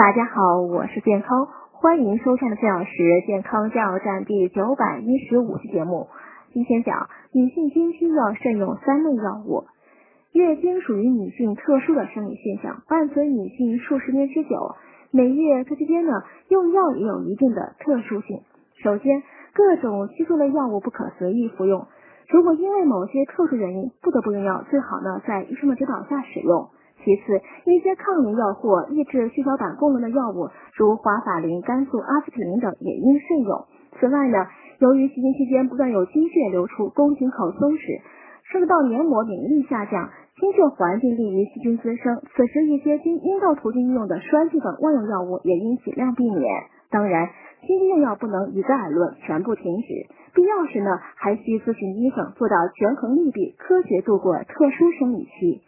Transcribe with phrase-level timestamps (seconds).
[0.00, 6.08] 大家好，我是健康，欢迎收看的四小时健康加油站第九百一十五期节目。
[6.54, 9.64] 今天讲女性经期要慎用三类药物。
[10.32, 14.74] 月经属于女性特殊的生理现象，伴随女性数十年之久。
[15.10, 18.40] 每月这期间呢，用药也有一定的特殊性。
[18.82, 19.22] 首先，
[19.52, 21.88] 各种激素类药物不可随意服用。
[22.30, 26.70] 如果因为某些特殊原因不得不用药，最好呢在医生的指导下使用。
[27.04, 33.64] 其次，一些抗凝药或抑制血小板功能的药物，如华法林、肝素、阿司匹林等也应慎用。
[33.98, 34.46] 此外呢，
[34.78, 38.00] 由于期经期间不断有积血流出，宫颈口松弛，
[38.52, 46.46] 受到黏膜免疫力下降，经血环境利于细菌滋生，此时一些经阴道途径应用的栓剂等外用药物也应尽量避免。
[46.90, 47.28] 当然。
[47.62, 49.88] 经用药不能一概而论，全部停止。
[50.34, 55.60] 必要时呢，还需咨询医生，做到权衡利弊，科学度过特殊生理期。